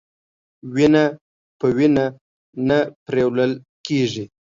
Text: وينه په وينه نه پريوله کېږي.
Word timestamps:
وينه 0.73 1.03
په 1.59 1.67
وينه 1.77 2.05
نه 2.67 2.79
پريوله 3.05 3.45
کېږي. 3.87 4.25